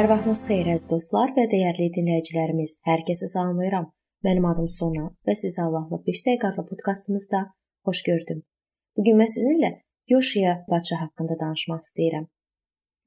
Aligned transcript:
Hər 0.00 0.06
vaxtınız 0.08 0.38
xeyir 0.48 0.68
əziz 0.72 0.88
dostlar 0.88 1.32
və 1.36 1.42
dəyərli 1.52 1.90
dinləyicilərimiz. 1.92 2.70
Hər 2.88 3.02
kəsi 3.04 3.26
salamlayıram. 3.34 3.90
Mənim 4.24 4.46
adım 4.48 4.68
Sona 4.72 5.10
və 5.28 5.34
sizi 5.36 5.60
Allahla 5.60 5.98
5 6.06 6.22
dəqiqə 6.28 6.48
adlı 6.48 6.64
podkastımızda 6.70 7.40
xoş 7.84 8.00
gördüm. 8.08 8.38
Bu 8.96 9.04
gün 9.04 9.20
mən 9.20 9.28
sizinlə 9.34 9.70
Yoşiya 10.14 10.54
padşah 10.70 11.04
haqqında 11.04 11.36
danışmaq 11.42 11.84
istəyirəm. 11.84 12.24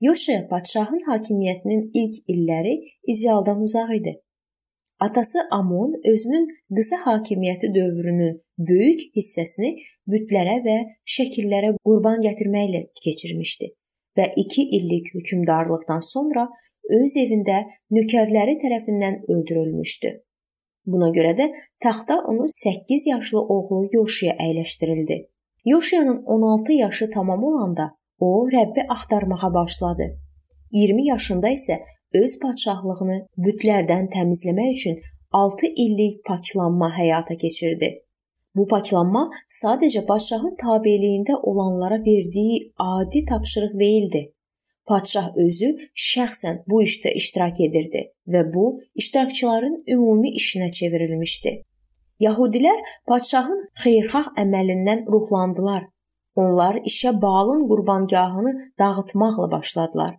Yoşiya 0.08 0.46
padşahın 0.54 1.02
hakimiyyətinin 1.10 1.84
ilk 2.02 2.22
illəri 2.36 2.78
idealdan 3.14 3.66
uzaq 3.66 3.98
idi. 3.98 4.14
Atası 5.00 5.48
Amon 5.60 5.98
özünün 6.14 6.50
qısa 6.78 7.02
hakimiyyəti 7.10 7.74
dövrünün 7.74 8.42
böyük 8.70 9.08
hissəsini 9.18 9.80
bütlərə 10.06 10.60
və 10.68 10.82
şəkillərə 11.18 11.78
qurban 11.82 12.22
gətirməklə 12.28 12.90
keçirmişdi 13.02 13.78
və 14.18 14.34
2 14.38 14.68
illik 14.78 15.16
hökmdarlıqdan 15.16 16.06
sonra 16.14 16.52
öz 16.90 17.18
evində 17.18 17.64
nökərləri 17.92 18.58
tərəfindən 18.64 19.24
öldürülmüşdü. 19.30 20.12
Buna 20.86 21.10
görə 21.16 21.32
də 21.38 21.48
taxta 21.84 22.20
onun 22.28 22.50
8 22.52 23.08
yaşlı 23.08 23.40
oğlu 23.40 23.88
Yoşiya 23.94 24.36
əyləşdirildi. 24.36 25.18
Yoşiyanın 25.66 26.24
16 26.26 26.74
yaşı 26.74 27.10
tamam 27.14 27.44
olanda 27.44 27.96
o 28.20 28.50
Rəbbi 28.50 28.88
axtarmağa 28.90 29.54
başladı. 29.54 30.04
20 30.72 31.08
yaşında 31.08 31.50
isə 31.58 31.80
öz 32.14 32.40
padşahlığını 32.44 33.18
bütlərdən 33.46 34.10
təmizləmək 34.16 34.72
üçün 34.78 35.00
6 35.32 35.68
illik 35.68 36.26
paklanma 36.26 36.90
həyata 36.98 37.38
keçirdi. 37.38 37.90
Bu 38.56 38.68
paklanma 38.68 39.24
sadəcə 39.50 40.04
padşahın 40.06 40.56
tabeliyində 40.64 41.40
olanlara 41.52 41.98
verdiyi 42.10 42.74
adi 42.78 43.26
tapşırıq 43.26 43.80
değildi. 43.80 44.22
Padşah 44.90 45.30
özü 45.46 45.70
şəxsən 46.06 46.64
bu 46.70 46.82
işdə 46.84 47.14
iştirak 47.20 47.62
edirdi 47.68 48.02
və 48.34 48.42
bu 48.54 48.66
iştirakçıların 49.02 49.78
ümumi 49.96 50.34
işinə 50.40 50.72
çevrilmişdi. 50.72 51.54
Yahudilər 52.26 52.82
padşahın 53.08 53.62
xeyirxah 53.84 54.28
əməlindən 54.44 55.06
ruhlandılar. 55.14 55.88
Onlar 56.36 56.76
işə 56.92 57.22
Baalın 57.22 57.68
qurbangahını 57.70 58.54
dağıtmaqla 58.80 59.52
başladılar. 59.52 60.14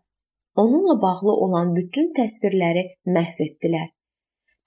Onunla 0.57 1.03
bağlı 1.03 1.33
olan 1.45 1.77
bütün 1.77 2.13
təsvirləri 2.19 2.85
məhv 3.07 3.41
etdilər. 3.47 3.89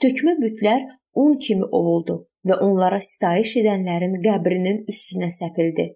Tökmə 0.03 0.33
bütlər 0.43 0.81
un 1.15 1.37
kimi 1.45 1.65
ovuldu 1.65 2.17
və 2.47 2.57
onlara 2.65 2.99
sitayiş 3.01 3.55
edənlərin 3.61 4.19
qəbrinin 4.25 4.83
üstünə 4.91 5.31
səpildi. 5.39 5.87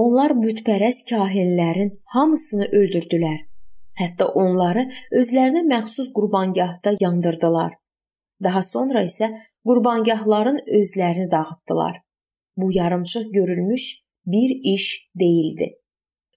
Onlar 0.00 0.32
bütpərəst 0.40 1.04
kahinlərin 1.10 1.90
hamısını 2.14 2.70
öldürdülər. 2.72 3.40
Hətta 4.00 4.28
onları 4.42 4.86
özlərinə 5.20 5.66
məxsus 5.68 6.08
qurbangahda 6.16 6.94
yandırdılar. 7.00 7.74
Daha 8.42 8.62
sonra 8.62 9.02
isə 9.04 9.28
qurbangahların 9.68 10.62
özlərini 10.78 11.30
dağıtdılar. 11.30 12.00
Bu 12.56 12.70
yarımçıq 12.72 13.32
görülmüş 13.32 13.84
bir 14.26 14.50
iş 14.74 15.08
değildi. 15.20 15.68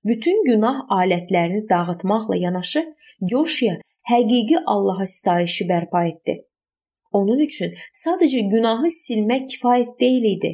Bütün 0.03 0.43
günah 0.45 0.83
alətlərini 0.89 1.69
dağıtmaqla 1.69 2.35
yanaşı 2.35 2.83
Yoşiya 3.31 3.79
həqiqi 4.11 4.59
Allaha 4.65 5.05
sitayişi 5.05 5.65
bərpa 5.71 6.03
etdi. 6.09 6.43
Onun 7.11 7.39
üçün 7.39 7.71
sadəcə 8.03 8.49
günahı 8.51 8.91
silmək 8.91 9.47
kifayət 9.55 9.99
deyil 9.99 10.31
idi 10.35 10.51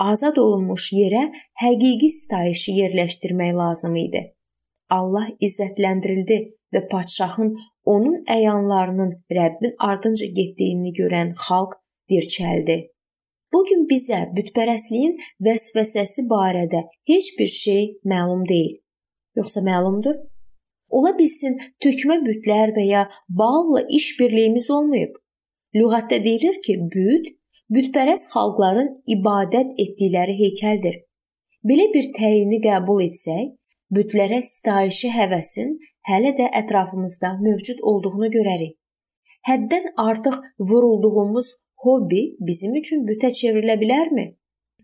azad 0.00 0.36
olunmuş 0.44 0.90
yerə 0.96 1.24
həqiqi 1.62 2.10
sitayişi 2.18 2.76
yerləşdirmək 2.80 3.52
lazım 3.62 3.96
idi. 4.04 4.22
Allah 4.98 5.28
izzətləndirildi 5.46 6.38
və 6.74 6.86
padşahın 6.92 7.52
onun 7.94 8.16
əyanlarının 8.36 9.12
Rəbbin 9.38 9.76
ardınca 9.90 10.26
getdiyini 10.38 10.92
görən 11.00 11.34
xalq 11.46 11.76
dirçəldi. 12.10 12.78
Bu 13.52 13.64
gün 13.68 13.86
bizə 13.90 14.20
bütpərəstliyin 14.36 15.16
vəsvəsəsi 15.46 16.26
barədə 16.32 16.84
heç 17.10 17.32
bir 17.38 17.50
şey 17.62 17.82
məlum 18.12 18.44
deyil. 18.48 18.76
Yoxsa 19.36 19.62
məlumdur? 19.66 20.16
Ola 20.90 21.12
bilsin 21.18 21.58
tökmə 21.82 22.20
bütlər 22.26 22.74
və 22.76 22.84
ya 22.86 23.02
balla 23.28 23.82
iş 23.98 24.06
birliyimiz 24.20 24.70
olmayıb. 24.76 25.18
Lüğətdə 25.74 26.18
deyilir 26.24 26.56
ki, 26.66 26.78
büt 26.94 27.26
bütpərəst 27.74 28.32
xalqların 28.34 28.90
ibadət 29.14 29.76
etdikləri 29.84 30.34
heykəldir. 30.42 30.96
Belə 31.68 31.86
bir 31.94 32.08
təyini 32.16 32.58
qəbul 32.64 33.04
etsək, 33.06 33.52
bütlərə 33.94 34.40
sitayişi 34.46 35.10
həvəsin 35.14 35.76
hələ 36.10 36.32
də 36.38 36.48
ətrafımızda 36.62 37.34
mövcud 37.44 37.82
olduğunu 37.92 38.30
görərik. 38.36 38.74
Həddən 39.48 39.92
artıq 39.96 40.36
vurulduğumuz 40.70 41.52
hobbi 41.84 42.22
bizim 42.48 42.74
üçün 42.80 43.06
bütə 43.08 43.30
çevrilə 43.40 43.78
bilərmi? 43.80 44.26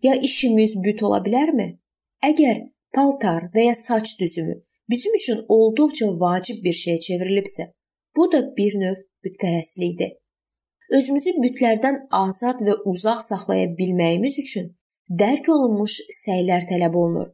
Ya 0.03 0.15
işimiz 0.29 0.77
büt 0.85 1.03
ola 1.03 1.19
bilərmi? 1.25 1.67
Əgər 2.23 2.63
paltar 2.95 3.49
və 3.55 3.67
ya 3.67 3.75
saç 3.75 4.15
düzümü 4.19 4.61
bizim 4.89 5.13
üçün 5.19 5.43
olduqca 5.49 6.07
vacib 6.21 6.63
bir 6.63 6.75
şeyə 6.81 6.99
çevrilibsə, 7.07 7.67
bu 8.15 8.31
da 8.31 8.41
bir 8.57 8.79
növ 8.81 9.03
bütpərəstlikdir. 9.25 10.15
Özümüzü 10.87 11.33
bütlərdən 11.43 12.05
azad 12.15 12.61
və 12.63 12.77
uzaq 12.87 13.19
saxlaya 13.25 13.67
bilməyimiz 13.79 14.37
üçün 14.39 14.69
dərk 15.21 15.49
olunmuş 15.51 15.97
səylər 16.15 16.67
tələb 16.69 16.95
olunur. 16.95 17.33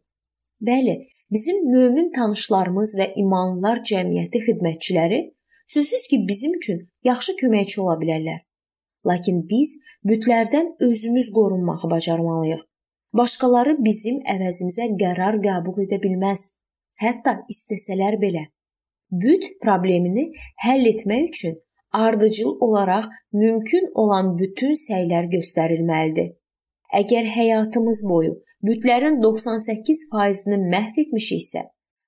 Bəli, 0.62 0.96
bizim 1.32 1.60
mömin 1.70 2.10
tanışlarımız 2.16 2.96
və 3.00 3.12
imanlılar 3.24 3.84
cəmiyyəti 3.90 4.42
xidmətçiləri 4.48 5.20
sözsüz 5.74 6.08
ki, 6.08 6.18
bizim 6.30 6.54
üçün 6.58 6.80
yaxşı 7.04 7.36
köməkçi 7.42 7.82
ola 7.82 7.96
bilərlər. 8.02 8.42
Lakin 9.06 9.44
biz 9.50 9.78
bütlərdən 10.08 10.74
özümüz 10.88 11.30
qorunmağı 11.38 11.90
bacarmalıyıq. 11.92 12.64
Başqaları 13.14 13.76
bizim 13.86 14.22
əvəzimizə 14.34 14.90
qərar 15.02 15.38
qəbul 15.44 15.84
edə 15.86 16.00
bilməz, 16.02 16.48
hətta 17.04 17.36
istəsələr 17.54 18.18
belə. 18.24 18.48
Büt 19.12 19.46
problemini 19.62 20.32
həll 20.66 20.90
etmək 20.90 21.30
üçün 21.30 21.60
ardıcıl 21.94 22.58
olaraq 22.60 23.06
mümkün 23.34 23.92
olan 23.94 24.38
bütün 24.38 24.74
səylər 24.86 25.30
göstərilməlidir. 25.36 26.34
Əgər 26.94 27.30
həyatımız 27.36 28.04
boyu 28.10 28.34
bütlərin 28.68 29.20
98%-ni 29.24 30.58
məhv 30.74 31.00
etmişiksə, 31.04 31.64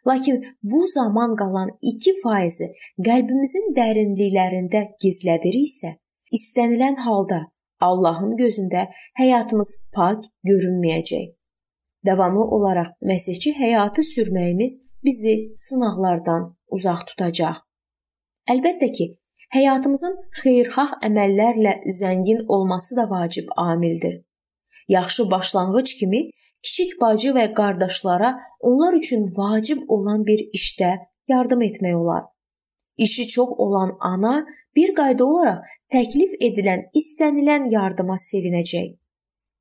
lakin 0.08 0.44
bu 0.64 0.86
zaman 0.98 1.36
qalan 1.42 1.72
2%-i 1.94 2.70
qəlbimizin 3.08 3.74
dərinliklərində 3.80 4.82
gizlədiriksə, 5.04 5.96
istənilən 6.38 7.02
halda 7.08 7.42
Allahın 7.82 8.38
gözündə 8.40 8.88
həyatımız 9.20 9.72
pak 9.96 10.24
görünməyəcək. 10.50 11.34
Davamlı 12.06 12.46
olaraq 12.58 12.94
məsihçi 13.02 13.54
həyatı 13.58 14.02
sürməyimiz 14.14 14.80
bizi 15.04 15.36
sınaqlardan 15.56 16.52
uzaq 16.78 17.06
tutacaq. 17.10 17.62
Əlbəttə 18.54 18.92
ki, 18.98 19.08
Həyatımızın 19.54 20.16
xeyirxah 20.42 20.96
əməllərlə 21.08 21.74
zəngin 22.00 22.46
olması 22.48 22.96
da 22.98 23.10
vacib 23.10 23.48
amildir. 23.58 24.22
Yaxşı 24.88 25.32
başlanğıc 25.32 25.94
kimi 26.00 26.30
kiçik 26.64 27.02
bacı 27.02 27.30
və 27.38 27.54
qardaşlara 27.54 28.36
onlar 28.60 28.94
üçün 28.94 29.28
vacib 29.38 29.82
olan 29.88 30.26
bir 30.26 30.40
işdə 30.60 30.98
yardım 31.28 31.62
etmək 31.62 31.96
olar. 31.96 32.24
İşi 32.98 33.28
çox 33.28 33.50
olan 33.58 33.98
ana 34.00 34.46
bir 34.76 34.96
qayda 34.96 35.26
olaraq 35.26 35.64
təklif 35.94 36.36
edilən 36.42 36.88
istənilən 37.00 37.72
yardıma 37.72 38.16
sevinəcək. 38.30 38.96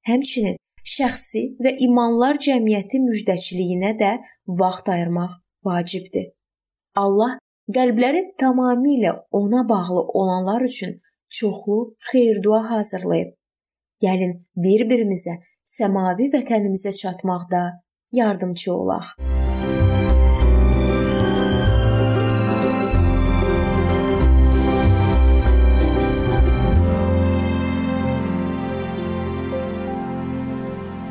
Həmçinin 0.09 0.57
şəxsi 0.97 1.43
və 1.65 1.77
imanlar 1.87 2.39
cəmiyyəti 2.47 3.01
müjdəçiliyinə 3.09 3.93
də 4.01 4.13
vaxt 4.61 4.89
ayırmaq 4.89 5.33
vacibdir. 5.65 6.27
Allah 6.95 7.39
qəlbləri 7.73 8.35
tamamilə 8.37 9.13
ona 9.33 9.69
bağlı 9.69 10.01
olanlar 10.21 10.61
üçün 10.61 11.01
çoxlu 11.29 11.97
xeyir-dua 12.13 12.71
hazırlayıb. 12.71 13.31
Gəlin 14.05 14.35
bir-birimizə 14.57 15.39
səmavi 15.65 16.29
vətənimizə 16.35 16.93
çatmaqda 16.93 17.63
yardımçı 18.13 18.75
olaq. 18.75 19.15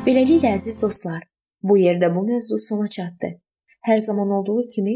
Beləliklə 0.06 0.52
əziz 0.60 0.78
dostlar, 0.82 1.24
bu 1.64 1.80
yerdə 1.80 2.12
bu 2.16 2.22
mövzu 2.28 2.60
sona 2.60 2.88
çatdı. 2.88 3.40
Hər 3.88 3.98
zaman 3.98 4.30
olduğu 4.30 4.68
kimi 4.68 4.96